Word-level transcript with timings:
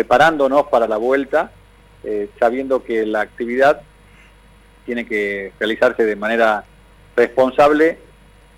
preparándonos 0.00 0.68
para 0.68 0.88
la 0.88 0.96
vuelta, 0.96 1.50
sabiendo 2.38 2.82
que 2.82 3.04
la 3.04 3.20
actividad 3.20 3.82
tiene 4.86 5.04
que 5.04 5.52
realizarse 5.60 6.04
de 6.06 6.16
manera 6.16 6.64
responsable, 7.14 7.98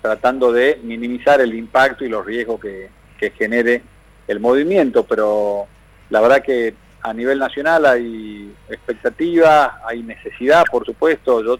tratando 0.01 0.53
de 0.53 0.79
minimizar 0.81 1.41
el 1.41 1.53
impacto 1.53 2.05
y 2.05 2.09
los 2.09 2.25
riesgos 2.25 2.61
que, 2.61 2.89
genere 3.37 3.81
el 4.27 4.41
movimiento, 4.41 5.05
pero 5.05 5.65
la 6.09 6.19
verdad 6.19 6.43
que 6.43 6.73
a 7.01 7.13
nivel 7.13 7.39
nacional 7.39 7.85
hay 7.85 8.53
expectativa, 8.69 9.79
hay 9.85 10.03
necesidad, 10.03 10.65
por 10.69 10.85
supuesto, 10.85 11.41
yo 11.41 11.57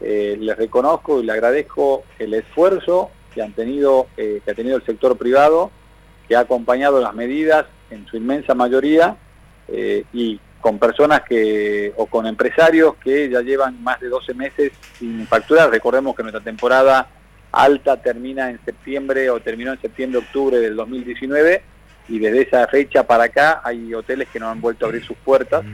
eh, 0.00 0.36
les 0.38 0.56
reconozco 0.56 1.20
y 1.20 1.24
le 1.24 1.32
agradezco 1.32 2.04
el 2.20 2.34
esfuerzo 2.34 3.10
que 3.34 3.42
han 3.42 3.52
tenido, 3.54 4.06
eh, 4.16 4.40
que 4.44 4.50
ha 4.52 4.54
tenido 4.54 4.76
el 4.76 4.86
sector 4.86 5.16
privado, 5.18 5.72
que 6.28 6.36
ha 6.36 6.40
acompañado 6.40 7.00
las 7.00 7.14
medidas 7.14 7.66
en 7.90 8.06
su 8.06 8.16
inmensa 8.16 8.54
mayoría 8.54 9.16
eh, 9.68 10.04
y 10.12 10.40
con 10.60 10.78
personas 10.78 11.22
que, 11.22 11.92
o 11.96 12.06
con 12.06 12.26
empresarios 12.26 12.94
que 12.96 13.30
ya 13.30 13.40
llevan 13.40 13.82
más 13.82 13.98
de 14.00 14.08
12 14.08 14.34
meses 14.34 14.72
sin 14.98 15.26
facturar. 15.26 15.70
Recordemos 15.70 16.14
que 16.14 16.22
nuestra 16.22 16.42
temporada 16.42 17.08
alta 17.52 18.00
termina 18.00 18.50
en 18.50 18.60
septiembre 18.64 19.30
o 19.30 19.40
terminó 19.40 19.72
en 19.72 19.80
septiembre-octubre 19.80 20.58
del 20.58 20.76
2019 20.76 21.62
y 22.08 22.18
desde 22.18 22.42
esa 22.42 22.66
fecha 22.68 23.06
para 23.06 23.24
acá 23.24 23.60
hay 23.64 23.92
hoteles 23.94 24.28
que 24.28 24.38
no 24.38 24.48
han 24.48 24.60
vuelto 24.60 24.84
a 24.84 24.88
abrir 24.88 25.04
sus 25.04 25.16
puertas 25.18 25.64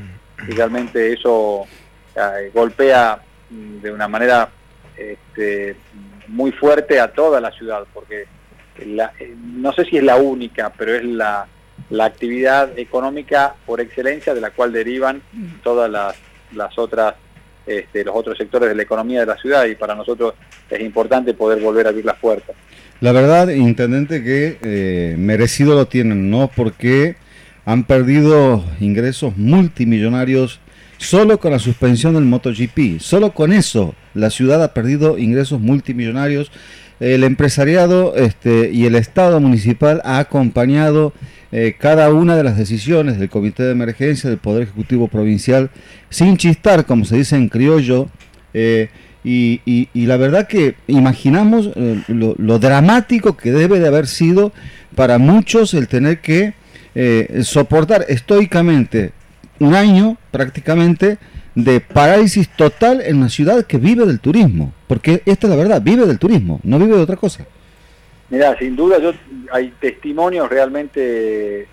y 0.46 0.52
realmente 0.52 1.12
eso 1.12 1.66
eh, 2.14 2.50
golpea 2.54 3.20
mm, 3.50 3.80
de 3.80 3.90
una 3.90 4.08
manera 4.08 4.48
este, 4.96 5.76
muy 6.28 6.52
fuerte 6.52 7.00
a 7.00 7.12
toda 7.12 7.40
la 7.40 7.50
ciudad 7.50 7.84
porque 7.92 8.26
eh, 8.78 9.34
no 9.42 9.72
sé 9.72 9.84
si 9.84 9.96
es 9.96 10.04
la 10.04 10.16
única, 10.16 10.72
pero 10.76 10.94
es 10.94 11.04
la, 11.04 11.46
la 11.90 12.04
actividad 12.06 12.78
económica 12.78 13.54
por 13.64 13.80
excelencia 13.80 14.34
de 14.34 14.40
la 14.40 14.50
cual 14.50 14.72
derivan 14.72 15.22
todas 15.62 15.90
las, 15.90 16.16
las 16.52 16.78
otras 16.78 17.14
este, 17.66 18.04
los 18.04 18.14
otros 18.14 18.38
sectores 18.38 18.68
de 18.68 18.76
la 18.76 18.82
economía 18.82 19.20
de 19.20 19.26
la 19.26 19.36
ciudad 19.36 19.64
y 19.66 19.74
para 19.74 19.96
nosotros 19.96 20.34
es 20.70 20.80
importante 20.80 21.34
poder 21.34 21.60
volver 21.60 21.86
a 21.86 21.88
abrir 21.88 22.04
las 22.04 22.16
puertas. 22.16 22.54
La 23.00 23.10
verdad, 23.10 23.48
intendente, 23.48 24.22
que 24.22 24.58
eh, 24.62 25.16
merecido 25.18 25.74
lo 25.74 25.86
tienen, 25.86 26.30
¿no? 26.30 26.48
Porque 26.54 27.16
han 27.64 27.84
perdido 27.84 28.64
ingresos 28.78 29.36
multimillonarios 29.36 30.60
solo 30.98 31.38
con 31.38 31.50
la 31.50 31.58
suspensión 31.58 32.14
del 32.14 32.24
MotoGP. 32.24 33.00
Solo 33.00 33.32
con 33.32 33.52
eso 33.52 33.94
la 34.14 34.30
ciudad 34.30 34.62
ha 34.62 34.72
perdido 34.72 35.18
ingresos 35.18 35.60
multimillonarios. 35.60 36.50
El 36.98 37.24
empresariado 37.24 38.14
este, 38.16 38.70
y 38.72 38.86
el 38.86 38.94
Estado 38.94 39.38
municipal 39.40 40.00
ha 40.04 40.18
acompañado 40.18 41.12
eh, 41.52 41.76
cada 41.78 42.12
una 42.12 42.36
de 42.36 42.42
las 42.42 42.56
decisiones 42.56 43.18
del 43.18 43.28
Comité 43.28 43.64
de 43.64 43.72
Emergencia 43.72 44.30
del 44.30 44.38
Poder 44.38 44.62
Ejecutivo 44.62 45.08
Provincial 45.08 45.70
sin 46.08 46.36
chistar, 46.38 46.86
como 46.86 47.04
se 47.04 47.16
dice 47.16 47.36
en 47.36 47.48
criollo. 47.48 48.08
Eh, 48.54 48.88
y, 49.22 49.90
la 49.94 50.16
verdad 50.16 50.46
que 50.46 50.76
imaginamos 50.86 51.70
eh, 51.74 52.00
lo, 52.08 52.58
dramático 52.58 53.36
que 53.36 53.50
debe 53.50 53.80
de 53.80 53.88
haber 53.88 54.06
sido 54.06 54.52
para 54.94 55.18
muchos 55.18 55.74
el 55.74 55.88
tener 55.88 56.20
que 56.20 56.54
soportar 57.42 58.06
estoicamente 58.08 59.12
un 59.58 59.74
año 59.74 60.16
prácticamente 60.30 61.18
de 61.56 61.80
parálisis 61.80 62.48
total 62.50 63.00
en 63.00 63.16
una 63.16 63.30
ciudad 63.30 63.64
que 63.64 63.78
vive 63.78 64.04
del 64.06 64.20
turismo. 64.20 64.72
Porque 64.86 65.22
esta 65.24 65.46
es 65.46 65.50
la 65.50 65.56
verdad, 65.56 65.82
vive 65.82 66.06
del 66.06 66.18
turismo, 66.18 66.60
no 66.62 66.78
vive 66.78 66.96
de 66.96 67.02
otra 67.02 67.16
cosa. 67.16 67.44
Mira, 68.28 68.56
sin 68.58 68.76
duda 68.76 68.98
yo, 68.98 69.12
hay 69.50 69.72
testimonios 69.80 70.48
realmente 70.48 71.66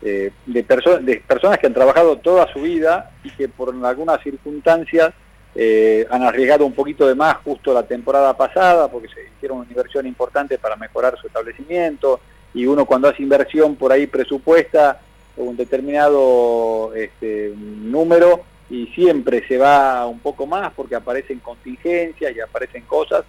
eh, 0.00 0.30
de, 0.46 0.62
de 1.02 1.16
personas 1.26 1.58
que 1.58 1.66
han 1.66 1.74
trabajado 1.74 2.16
toda 2.18 2.50
su 2.52 2.62
vida 2.62 3.10
y 3.24 3.30
que 3.30 3.48
por 3.48 3.74
algunas 3.84 4.22
circunstancias 4.22 5.12
eh, 5.56 6.06
han 6.08 6.22
arriesgado 6.22 6.64
un 6.64 6.72
poquito 6.72 7.08
de 7.08 7.14
más 7.14 7.36
justo 7.38 7.74
la 7.74 7.84
temporada 7.84 8.36
pasada 8.36 8.88
porque 8.88 9.08
se 9.08 9.28
hicieron 9.36 9.58
una 9.58 9.68
inversión 9.68 10.06
importante 10.06 10.58
para 10.58 10.76
mejorar 10.76 11.18
su 11.20 11.26
establecimiento 11.26 12.20
y 12.52 12.66
uno 12.66 12.84
cuando 12.84 13.08
hace 13.08 13.22
inversión 13.22 13.74
por 13.76 13.90
ahí 13.90 14.06
presupuesta 14.06 15.00
un 15.36 15.56
determinado 15.56 16.92
este, 16.94 17.52
número 17.56 18.44
y 18.70 18.86
siempre 18.88 19.46
se 19.46 19.58
va 19.58 20.06
un 20.06 20.20
poco 20.20 20.46
más 20.46 20.72
porque 20.72 20.94
aparecen 20.94 21.40
contingencias 21.40 22.34
y 22.34 22.40
aparecen 22.40 22.82
cosas. 22.84 23.24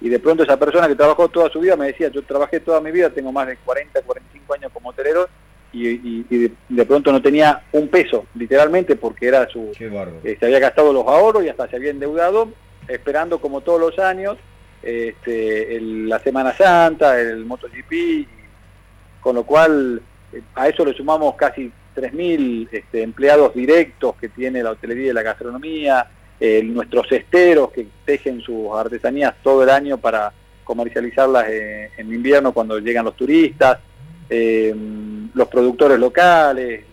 Y 0.00 0.08
de 0.08 0.18
pronto 0.18 0.42
esa 0.42 0.58
persona 0.58 0.88
que 0.88 0.94
trabajó 0.94 1.28
toda 1.28 1.50
su 1.50 1.60
vida 1.60 1.76
me 1.76 1.86
decía, 1.86 2.08
yo 2.08 2.22
trabajé 2.22 2.60
toda 2.60 2.80
mi 2.80 2.90
vida, 2.90 3.10
tengo 3.10 3.32
más 3.32 3.46
de 3.46 3.56
40, 3.58 4.02
45 4.02 4.54
años 4.54 4.72
como 4.72 4.90
hotelero 4.90 5.28
y, 5.72 6.24
de, 6.68 6.84
pronto 6.84 7.12
no 7.12 7.22
tenía 7.22 7.62
un 7.72 7.88
peso, 7.88 8.26
literalmente, 8.34 8.96
porque 8.96 9.28
era 9.28 9.48
su 9.48 9.70
eh, 10.24 10.36
se 10.38 10.46
había 10.46 10.58
gastado 10.58 10.92
los 10.92 11.06
ahorros 11.06 11.44
y 11.44 11.48
hasta 11.48 11.68
se 11.68 11.76
había 11.76 11.90
endeudado, 11.90 12.48
esperando 12.88 13.40
como 13.40 13.60
todos 13.60 13.80
los 13.80 13.98
años 13.98 14.36
este, 14.82 15.78
la 15.80 16.18
Semana 16.20 16.56
Santa, 16.56 17.20
el 17.20 17.44
MotoGP, 17.44 18.26
con 19.20 19.36
lo 19.36 19.44
cual 19.44 20.02
eh, 20.32 20.42
a 20.54 20.68
eso 20.68 20.84
le 20.84 20.94
sumamos 20.94 21.34
casi 21.36 21.70
3.000 22.00 22.68
este, 22.70 23.02
empleados 23.02 23.54
directos 23.54 24.16
que 24.16 24.28
tiene 24.28 24.62
la 24.62 24.70
hotelería 24.70 25.10
y 25.10 25.14
la 25.14 25.22
gastronomía, 25.22 26.06
nuestros 26.64 27.12
esteros 27.12 27.70
que 27.70 27.86
tejen 28.04 28.40
sus 28.40 28.68
artesanías 28.74 29.34
todo 29.42 29.62
el 29.62 29.68
año 29.68 29.98
para 29.98 30.32
comercializarlas 30.64 31.50
en, 31.50 31.90
en 31.98 32.14
invierno 32.14 32.52
cuando 32.52 32.78
llegan 32.78 33.04
los 33.04 33.14
turistas. 33.14 33.78
Eh, 34.32 34.72
los 35.34 35.48
productores 35.48 35.98
locales, 35.98 36.84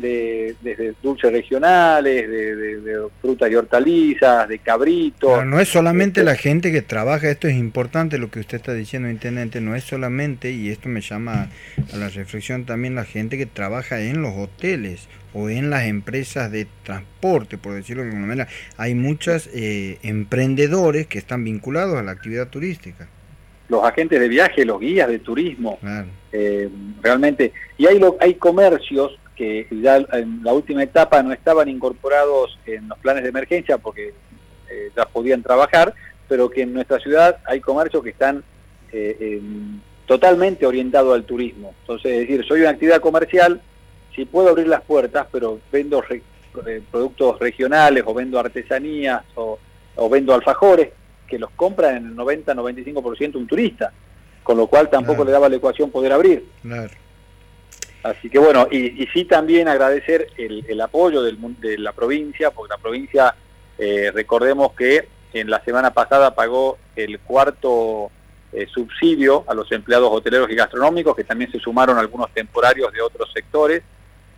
de, 0.00 0.54
desde 0.62 0.94
dulces 1.02 1.32
regionales, 1.32 2.28
de, 2.28 3.08
frutas 3.20 3.50
y 3.50 3.54
hortalizas, 3.54 4.48
de 4.48 4.58
cabritos. 4.58 5.44
no 5.46 5.60
es 5.60 5.68
solamente 5.68 6.24
la 6.24 6.34
gente 6.34 6.72
que 6.72 6.82
trabaja, 6.82 7.30
esto 7.30 7.48
es 7.48 7.56
importante 7.56 8.18
lo 8.18 8.30
que 8.30 8.40
usted 8.40 8.56
está 8.56 8.74
diciendo, 8.74 9.08
intendente, 9.08 9.60
no 9.60 9.74
es 9.74 9.84
solamente, 9.84 10.50
y 10.52 10.70
esto 10.70 10.88
me 10.88 11.00
llama 11.00 11.48
a 11.92 11.96
la 11.96 12.08
reflexión 12.08 12.64
también, 12.64 12.94
la 12.94 13.04
gente 13.04 13.38
que 13.38 13.46
trabaja 13.46 14.00
en 14.00 14.22
los 14.22 14.34
hoteles 14.36 15.08
o 15.32 15.48
en 15.48 15.70
las 15.70 15.84
empresas 15.84 16.50
de 16.50 16.66
transporte, 16.82 17.58
por 17.58 17.74
decirlo 17.74 18.02
de 18.02 18.08
alguna 18.08 18.26
manera. 18.26 18.48
Hay 18.76 18.94
muchos 18.94 19.48
eh, 19.54 19.98
emprendedores 20.02 21.06
que 21.06 21.18
están 21.18 21.44
vinculados 21.44 21.96
a 21.96 22.02
la 22.02 22.12
actividad 22.12 22.48
turística 22.48 23.08
los 23.70 23.84
agentes 23.84 24.20
de 24.20 24.28
viaje, 24.28 24.64
los 24.64 24.80
guías 24.80 25.08
de 25.08 25.20
turismo, 25.20 25.78
eh, 26.32 26.68
realmente. 27.00 27.52
Y 27.78 27.86
hay, 27.86 28.00
hay 28.20 28.34
comercios 28.34 29.18
que 29.40 29.66
ya 29.70 29.96
en 29.96 30.44
la 30.44 30.52
última 30.52 30.82
etapa 30.82 31.22
no 31.22 31.32
estaban 31.32 31.66
incorporados 31.66 32.58
en 32.66 32.86
los 32.88 32.98
planes 32.98 33.22
de 33.22 33.30
emergencia 33.30 33.78
porque 33.78 34.12
eh, 34.68 34.92
ya 34.94 35.06
podían 35.06 35.42
trabajar, 35.42 35.94
pero 36.28 36.50
que 36.50 36.60
en 36.60 36.74
nuestra 36.74 36.98
ciudad 36.98 37.38
hay 37.46 37.58
comercios 37.62 38.04
que 38.04 38.10
están 38.10 38.44
eh, 38.92 39.40
totalmente 40.04 40.66
orientados 40.66 41.14
al 41.14 41.24
turismo. 41.24 41.74
Entonces, 41.80 42.12
es 42.12 42.18
decir, 42.28 42.44
soy 42.46 42.60
una 42.60 42.68
actividad 42.68 43.00
comercial, 43.00 43.62
si 44.14 44.26
puedo 44.26 44.50
abrir 44.50 44.68
las 44.68 44.82
puertas, 44.82 45.26
pero 45.32 45.58
vendo 45.72 46.04
productos 46.90 47.38
regionales 47.38 48.04
o 48.06 48.12
vendo 48.12 48.38
artesanías 48.38 49.22
o, 49.36 49.58
o 49.96 50.08
vendo 50.10 50.34
alfajores, 50.34 50.90
que 51.26 51.38
los 51.38 51.48
compra 51.52 51.96
en 51.96 52.08
el 52.08 52.14
90-95% 52.14 53.36
un 53.36 53.46
turista, 53.46 53.90
con 54.42 54.58
lo 54.58 54.66
cual 54.66 54.90
tampoco 54.90 55.24
le 55.24 55.30
daba 55.32 55.48
la 55.48 55.56
ecuación 55.56 55.90
poder 55.90 56.12
abrir. 56.12 56.44
Así 58.02 58.30
que 58.30 58.38
bueno, 58.38 58.66
y, 58.70 59.06
sí 59.12 59.24
también 59.24 59.68
agradecer 59.68 60.28
el, 60.38 60.80
apoyo 60.80 61.22
del, 61.22 61.38
de 61.60 61.78
la 61.78 61.92
provincia, 61.92 62.50
porque 62.50 62.70
la 62.70 62.78
provincia, 62.78 63.34
eh, 63.78 64.10
recordemos 64.14 64.72
que 64.72 65.06
en 65.32 65.50
la 65.50 65.62
semana 65.64 65.92
pasada 65.92 66.34
pagó 66.34 66.78
el 66.96 67.20
cuarto 67.20 68.10
eh, 68.52 68.66
subsidio 68.72 69.44
a 69.46 69.54
los 69.54 69.70
empleados 69.70 70.08
hoteleros 70.10 70.50
y 70.50 70.54
gastronómicos, 70.54 71.14
que 71.14 71.24
también 71.24 71.52
se 71.52 71.58
sumaron 71.58 71.98
algunos 71.98 72.32
temporarios 72.32 72.90
de 72.92 73.02
otros 73.02 73.30
sectores, 73.32 73.82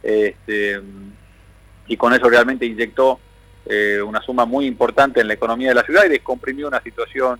este, 0.02 0.80
y 1.86 1.96
con 1.96 2.12
eso 2.12 2.28
realmente 2.28 2.66
inyectó 2.66 3.20
eh, 3.66 4.02
una 4.02 4.20
suma 4.22 4.44
muy 4.44 4.66
importante 4.66 5.20
en 5.20 5.28
la 5.28 5.34
economía 5.34 5.68
de 5.68 5.76
la 5.76 5.84
ciudad 5.84 6.04
y 6.04 6.08
descomprimió 6.08 6.66
una 6.66 6.82
situación 6.82 7.38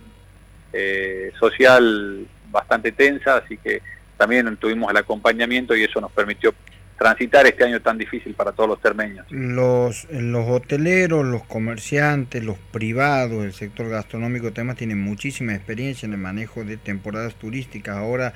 social 1.39 2.25
bastante 2.49 2.91
tensa, 2.93 3.37
así 3.37 3.57
que 3.57 3.83
también 4.23 4.55
tuvimos 4.55 4.89
el 4.89 4.95
acompañamiento 4.95 5.75
y 5.75 5.83
eso 5.83 5.99
nos 5.99 6.09
permitió 6.13 6.55
transitar 6.97 7.45
este 7.45 7.65
año 7.65 7.81
tan 7.81 7.97
difícil 7.97 8.33
para 8.33 8.53
todos 8.53 8.69
los 8.69 8.81
termeños. 8.81 9.25
Los, 9.29 10.07
los 10.09 10.47
hoteleros, 10.47 11.25
los 11.25 11.43
comerciantes, 11.43 12.41
los 12.41 12.57
privados, 12.57 13.43
el 13.43 13.51
sector 13.51 13.89
gastronómico, 13.89 14.53
temas 14.53 14.77
tienen 14.77 15.01
muchísima 15.01 15.53
experiencia 15.53 16.05
en 16.05 16.13
el 16.13 16.19
manejo 16.19 16.63
de 16.63 16.77
temporadas 16.77 17.35
turísticas. 17.35 17.97
Ahora 17.97 18.33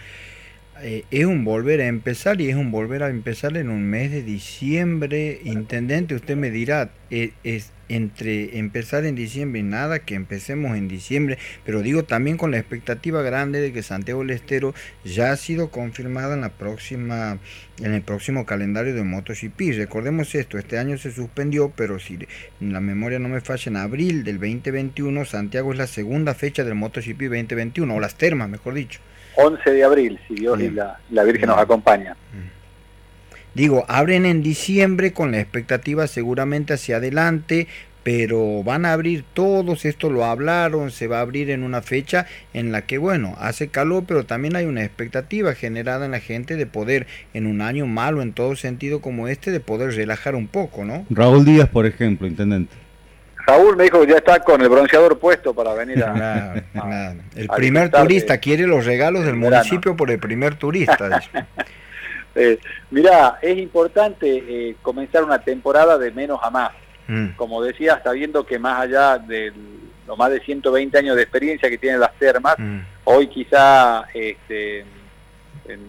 eh, 0.82 1.06
es 1.12 1.26
un 1.26 1.44
volver 1.44 1.82
a 1.82 1.88
empezar 1.88 2.40
y 2.42 2.50
es 2.50 2.56
un 2.56 2.72
volver 2.72 3.04
a 3.04 3.10
empezar 3.10 3.58
en 3.58 3.70
un 3.70 3.84
mes 3.84 4.12
de 4.12 4.24
diciembre. 4.24 5.40
Intendente, 5.44 6.16
usted 6.16 6.36
me 6.36 6.52
dirá, 6.52 6.92
eh, 7.10 7.32
es 7.44 7.72
entre 7.90 8.58
empezar 8.60 9.06
en 9.06 9.16
diciembre 9.16 9.62
y 9.62 9.64
nada, 9.64 10.00
que 10.00 10.16
empecemos 10.16 10.78
en 10.78 10.88
diciembre, 10.88 11.38
pero 11.66 11.82
digo 11.82 12.04
también 12.04 12.38
con 12.38 12.52
la 12.52 12.58
expectativa 12.58 13.22
grande 13.22 13.62
de 13.62 13.72
que 13.72 13.82
Santiago 13.82 14.22
del 14.22 14.32
Estero 14.32 14.74
ya 15.06 15.32
ha 15.32 15.38
sido 15.38 15.72
confirmada 15.72 16.34
en 16.34 16.42
la 16.42 16.50
próxima 16.50 17.40
en 17.82 17.94
el 17.94 18.02
próximo 18.02 18.46
calendario 18.46 18.94
de 18.94 19.04
MotoGP. 19.04 19.78
Recordemos 19.78 20.36
esto, 20.36 20.58
este 20.58 20.78
año 20.78 20.98
se 20.98 21.12
suspendió, 21.12 21.72
pero 21.76 22.00
si 22.00 22.20
la 22.60 22.82
memoria 22.82 23.20
no 23.20 23.30
me 23.30 23.42
falla, 23.42 23.70
en 23.70 23.78
abril 23.78 24.24
del 24.24 24.40
2021 24.40 25.26
Santiago 25.26 25.72
es 25.72 25.78
la 25.78 25.88
segunda 25.88 26.34
fecha 26.34 26.64
del 26.64 26.76
MotoGP 26.76 27.22
2021, 27.22 27.96
o 27.96 28.00
las 28.00 28.16
termas, 28.16 28.50
mejor 28.50 28.74
dicho. 28.74 29.00
11 29.38 29.72
de 29.72 29.84
abril, 29.84 30.20
si 30.28 30.36
Dios 30.36 30.60
y 30.60 30.70
la, 30.72 31.00
la, 31.12 31.24
Virgen 31.24 31.50
nos 31.50 31.60
acompaña. 31.60 32.16
Digo, 33.54 33.86
abren 33.88 34.26
en 34.26 34.44
diciembre 34.44 35.14
con 35.14 35.32
la 35.32 35.40
expectativa 35.40 36.08
seguramente 36.08 36.74
hacia 36.74 36.98
adelante, 36.98 37.68
pero 38.08 38.64
van 38.64 38.86
a 38.86 38.94
abrir 38.94 39.26
todos, 39.34 39.84
esto 39.84 40.10
lo 40.10 40.24
hablaron, 40.26 40.92
se 40.92 41.08
va 41.08 41.18
a 41.18 41.22
abrir 41.22 41.50
en 41.50 41.64
una 41.64 41.82
fecha 41.82 42.26
en 42.54 42.72
la 42.72 42.84
que, 42.84 42.98
bueno, 42.98 43.36
hace 43.38 43.68
calor, 43.68 44.06
pero 44.08 44.26
también 44.26 44.56
hay 44.56 44.66
una 44.66 44.84
expectativa 44.84 45.54
generada 45.54 46.06
en 46.06 46.12
la 46.12 46.20
gente 46.20 46.56
de 46.56 46.66
poder, 46.66 47.06
en 47.34 47.46
un 47.46 47.62
año 47.62 47.86
malo 47.86 48.22
en 48.22 48.34
todo 48.34 48.56
sentido 48.56 49.02
como 49.02 49.28
este, 49.28 49.52
de 49.52 49.60
poder 49.60 49.94
relajar 49.94 50.36
un 50.36 50.48
poco, 50.48 50.86
¿no? 50.86 51.06
Raúl 51.10 51.44
Díaz, 51.44 51.68
por 51.68 51.86
ejemplo, 51.86 52.28
intendente. 52.28 52.87
Raúl 53.48 53.78
me 53.78 53.86
dijo 53.86 54.02
que 54.02 54.08
ya 54.08 54.18
está 54.18 54.42
con 54.42 54.62
el 54.62 54.68
bronceador 54.68 55.18
puesto 55.20 55.54
para 55.54 55.74
venir 55.74 56.04
a... 56.04 56.54
El 57.36 57.48
primer 57.48 57.90
turista 57.90 58.40
quiere 58.40 58.68
los 58.68 58.86
regalos 58.86 59.26
del 59.26 59.38
municipio 59.38 59.96
por 59.96 60.12
el 60.12 60.20
primer 60.20 60.56
turista. 60.56 61.22
eh, 62.36 62.60
mira, 62.92 63.40
es 63.42 63.58
importante 63.58 64.28
eh, 64.28 64.76
comenzar 64.82 65.24
una 65.24 65.40
temporada 65.40 65.98
de 65.98 66.12
menos 66.12 66.40
a 66.44 66.50
más. 66.50 66.72
Mm. 67.08 67.30
Como 67.38 67.64
decía, 67.64 68.02
sabiendo 68.04 68.46
que 68.46 68.60
más 68.60 68.82
allá 68.82 69.18
de 69.18 69.54
los 70.06 70.18
más 70.18 70.30
de 70.30 70.42
120 70.42 70.98
años 70.98 71.16
de 71.16 71.22
experiencia 71.22 71.70
que 71.70 71.78
tienen 71.78 72.02
las 72.02 72.14
termas, 72.16 72.56
mm. 72.58 72.80
hoy 73.06 73.28
quizá, 73.28 74.04
este, 74.14 74.84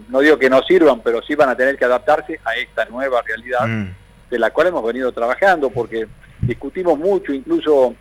no 0.07 0.21
digo 0.21 0.39
que 0.39 0.49
no 0.49 0.63
sirvan, 0.63 1.01
pero 1.01 1.21
sí 1.23 1.35
van 1.35 1.49
a 1.49 1.57
tener 1.57 1.77
que 1.77 1.85
adaptarse 1.85 2.39
a 2.45 2.55
esta 2.55 2.85
nueva 2.85 3.21
realidad 3.21 3.67
mm. 3.67 3.87
de 4.29 4.39
la 4.39 4.51
cual 4.51 4.67
hemos 4.67 4.85
venido 4.85 5.11
trabajando, 5.11 5.69
porque 5.69 6.07
discutimos 6.49 6.97
mucho, 6.97 7.31
incluso 7.31 7.95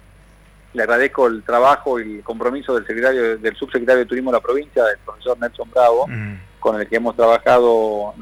le 0.72 0.82
agradezco 0.82 1.26
el 1.26 1.42
trabajo 1.42 2.00
y 2.00 2.16
el 2.16 2.22
compromiso 2.22 2.74
del 2.74 2.86
secretario 2.86 3.38
del 3.38 3.56
subsecretario 3.56 4.00
de 4.00 4.06
Turismo 4.06 4.30
de 4.30 4.38
la 4.38 4.42
provincia, 4.42 4.84
del 4.84 4.98
profesor 4.98 5.38
Nelson 5.38 5.70
Bravo, 5.70 6.06
mm. 6.06 6.34
con 6.58 6.80
el 6.80 6.88
que 6.88 6.96
hemos 6.96 7.14
trabajado 7.14 8.14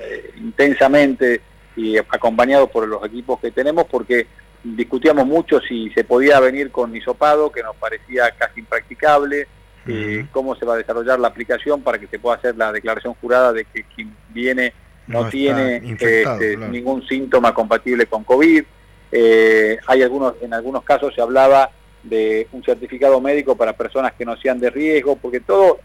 eh, 0.00 0.30
intensamente 0.38 1.40
y 1.76 1.96
acompañado 1.98 2.68
por 2.68 2.86
los 2.86 3.04
equipos 3.04 3.40
que 3.40 3.50
tenemos, 3.50 3.84
porque 3.84 4.26
discutíamos 4.62 5.26
mucho 5.26 5.60
si 5.60 5.90
se 5.90 6.04
podía 6.04 6.40
venir 6.40 6.70
con 6.70 6.94
hisopado, 6.94 7.50
que 7.50 7.62
nos 7.62 7.76
parecía 7.76 8.30
casi 8.32 8.60
impracticable, 8.60 9.46
eh, 9.88 10.26
cómo 10.32 10.56
se 10.56 10.64
va 10.64 10.74
a 10.74 10.78
desarrollar 10.78 11.20
la 11.20 11.28
aplicación 11.28 11.82
para 11.82 11.98
que 11.98 12.08
se 12.08 12.18
pueda 12.18 12.36
hacer 12.36 12.56
la 12.56 12.72
declaración 12.72 13.14
jurada 13.20 13.52
de 13.52 13.64
que 13.64 13.84
quien 13.84 14.12
viene 14.30 14.72
no, 15.06 15.28
tiene 15.28 15.76
este, 15.76 16.56
ningún 16.56 17.06
síntoma 17.06 17.54
compatible 17.54 18.06
con 18.06 18.24
COVID. 18.24 18.64
Eh, 19.12 19.78
hay 19.86 20.02
algunos, 20.02 20.34
en 20.40 20.52
algunos 20.52 20.82
casos 20.82 21.14
se 21.14 21.20
hablaba 21.20 21.70
de 22.02 22.48
un 22.52 22.62
certificado 22.62 23.20
médico 23.20 23.56
para 23.56 23.76
personas 23.76 24.12
que 24.12 24.24
no 24.24 24.36
sean 24.36 24.60
de 24.60 24.70
riesgo, 24.70 25.16
porque 25.16 25.40
todo 25.40 25.78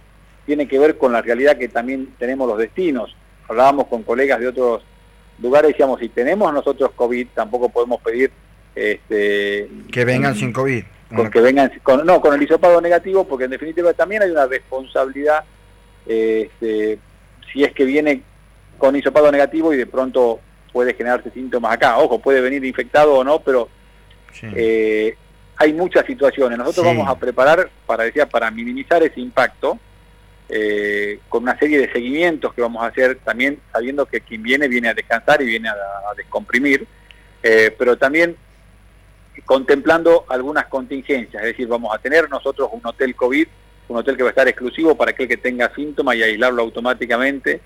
tiene 0.46 0.68
que 0.68 0.80
ver 0.80 0.98
con 0.98 1.12
la 1.12 1.22
realidad 1.22 1.58
que 1.58 1.68
también 1.68 2.14
tenemos 2.18 2.48
los 2.48 2.58
destinos. 2.58 3.16
Hablábamos 3.48 3.88
con 3.88 4.04
colegas 4.04 4.40
de 4.40 4.48
otros 4.48 4.84
lugares, 5.40 5.70
decíamos, 5.70 6.00
si 6.00 6.10
tenemos 6.10 6.54
nosotros 6.54 6.92
COVID, 6.96 7.28
tampoco 7.34 7.70
podemos 7.70 8.02
pedir... 8.02 8.32
Este, 8.76 9.68
que 9.92 10.06
vengan 10.06 10.36
sin 10.36 10.54
COVID. 10.54 10.84
Con 11.16 11.30
que 11.30 11.42
vengan, 11.42 11.72
con, 11.84 12.06
no, 12.06 12.22
con 12.22 12.34
el 12.34 12.42
hisopado 12.42 12.80
negativo, 12.80 13.28
porque 13.28 13.46
en 13.46 13.52
definitiva 13.52 13.94
también 13.94 14.22
hay 14.22 14.32
una 14.32 14.46
responsabilidad, 14.46 15.44
este, 16.06 16.98
si 17.52 17.64
es 17.64 17.74
que 17.74 17.84
viene 17.84 18.22
con 18.78 18.96
hisopado 18.96 19.30
negativo 19.30 19.74
y 19.74 19.78
de 19.78 19.88
pronto 19.88 20.40
puede 20.72 20.94
generarse 20.94 21.32
síntomas 21.32 21.74
acá. 21.74 21.98
Ojo, 21.98 22.20
puede 22.20 22.42
venir 22.42 22.64
infectado 22.64 23.16
o 23.16 23.24
no, 23.24 23.40
pero 23.40 23.70
eh, 24.42 25.16
hay 25.58 25.74
muchas 25.74 26.06
situaciones. 26.06 26.58
Nosotros 26.58 26.86
vamos 26.86 27.08
a 27.08 27.18
preparar, 27.18 27.70
para, 27.86 28.04
decía, 28.04 28.28
para 28.28 28.50
minimizar 28.50 29.04
ese 29.04 29.20
impacto, 29.20 29.80
eh, 30.50 31.20
con 31.30 31.44
una 31.44 31.58
serie 31.58 31.80
de 31.80 31.92
seguimientos 31.92 32.54
que 32.54 32.62
vamos 32.62 32.84
a 32.84 32.88
hacer, 32.88 33.20
también 33.24 33.60
sabiendo 33.72 34.06
que 34.06 34.22
quien 34.22 34.44
viene 34.44 34.68
viene 34.68 34.90
a 34.90 34.94
descansar 34.94 35.42
y 35.42 35.46
viene 35.46 35.70
a, 35.70 36.14
descomprimir, 36.18 36.86
eh, 37.42 37.74
pero 37.78 37.98
también 37.98 38.36
contemplando 39.46 40.26
algunas 40.28 40.66
contingencias, 40.66 41.42
es 41.42 41.50
decir, 41.50 41.68
vamos 41.68 41.96
a 41.96 42.00
tener 42.00 42.30
nosotros 42.30 42.70
un 42.74 42.82
hotel 42.84 43.16
COVID, 43.16 43.48
un 43.88 43.98
hotel 43.98 44.18
que 44.18 44.24
va 44.24 44.30
a 44.30 44.32
estar 44.32 44.48
exclusivo 44.48 44.96
para 44.96 45.12
aquel 45.12 45.28
que 45.28 45.38
tenga 45.38 45.74
síntomas 45.74 46.18
y 46.18 46.24
aislarlo 46.24 46.62
automáticamente, 46.62 47.62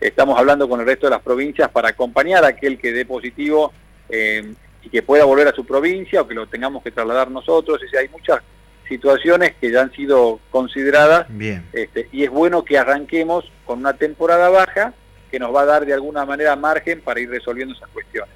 Estamos 0.00 0.38
hablando 0.38 0.68
con 0.68 0.80
el 0.80 0.86
resto 0.86 1.06
de 1.06 1.10
las 1.10 1.22
provincias 1.22 1.70
para 1.70 1.88
acompañar 1.88 2.44
a 2.44 2.48
aquel 2.48 2.78
que 2.78 2.92
dé 2.92 3.04
positivo 3.04 3.72
eh, 4.08 4.54
y 4.82 4.90
que 4.90 5.02
pueda 5.02 5.24
volver 5.24 5.48
a 5.48 5.52
su 5.52 5.64
provincia 5.64 6.20
o 6.20 6.28
que 6.28 6.34
lo 6.34 6.46
tengamos 6.46 6.82
que 6.82 6.90
trasladar 6.90 7.30
nosotros. 7.30 7.80
Y 7.92 7.96
hay 7.96 8.08
muchas 8.08 8.40
situaciones 8.88 9.54
que 9.60 9.70
ya 9.70 9.82
han 9.82 9.92
sido 9.92 10.40
consideradas 10.50 11.26
Bien. 11.28 11.64
Este, 11.72 12.08
y 12.12 12.24
es 12.24 12.30
bueno 12.30 12.64
que 12.64 12.78
arranquemos 12.78 13.50
con 13.64 13.80
una 13.80 13.94
temporada 13.94 14.48
baja 14.48 14.94
que 15.30 15.38
nos 15.38 15.54
va 15.54 15.62
a 15.62 15.66
dar 15.66 15.84
de 15.84 15.92
alguna 15.92 16.24
manera 16.24 16.56
margen 16.56 17.00
para 17.02 17.20
ir 17.20 17.28
resolviendo 17.28 17.74
esas 17.74 17.88
cuestiones. 17.90 18.34